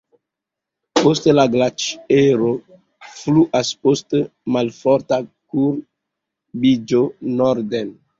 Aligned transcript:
Poste 0.99 1.33
la 1.39 1.43
glaĉero 1.55 2.47
fluas 3.17 3.69
post 3.87 4.17
malforta 4.55 5.19
kurbiĝo 5.27 7.03
norden. 7.43 7.93